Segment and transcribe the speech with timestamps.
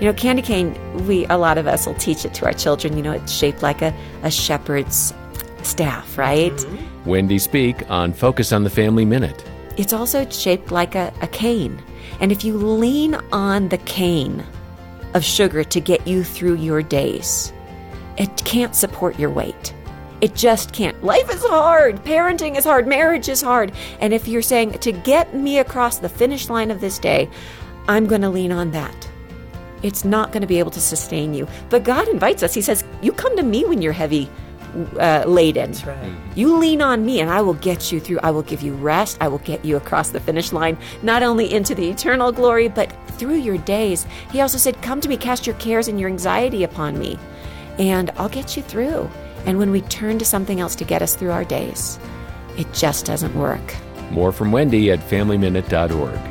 [0.00, 2.96] You know, candy cane, we, a lot of us will teach it to our children.
[2.96, 5.12] You know, it's shaped like a, a shepherd's
[5.62, 6.52] staff, right?
[6.52, 7.10] Mm-hmm.
[7.10, 9.44] Wendy Speake on Focus on the Family Minute.
[9.76, 11.82] It's also shaped like a, a cane.
[12.18, 14.44] And if you lean on the cane
[15.12, 17.52] of sugar to get you through your days,
[18.16, 19.74] it can't support your weight.
[20.22, 21.02] It just can't.
[21.04, 22.02] Life is hard.
[22.04, 22.86] Parenting is hard.
[22.86, 23.72] Marriage is hard.
[24.00, 27.28] And if you're saying, to get me across the finish line of this day,
[27.88, 29.09] I'm going to lean on that.
[29.82, 31.46] It's not going to be able to sustain you.
[31.68, 32.54] But God invites us.
[32.54, 34.28] He says, You come to me when you're heavy
[34.98, 35.72] uh, laden.
[35.72, 36.12] That's right.
[36.34, 38.20] You lean on me and I will get you through.
[38.22, 39.18] I will give you rest.
[39.20, 42.94] I will get you across the finish line, not only into the eternal glory, but
[43.12, 44.06] through your days.
[44.30, 47.18] He also said, Come to me, cast your cares and your anxiety upon me,
[47.78, 49.10] and I'll get you through.
[49.46, 51.98] And when we turn to something else to get us through our days,
[52.58, 53.74] it just doesn't work.
[54.10, 56.29] More from Wendy at FamilyMinute.org.